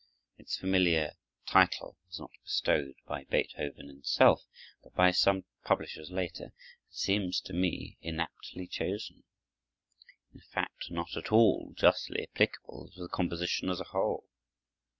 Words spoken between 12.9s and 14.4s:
to the composition as a whole.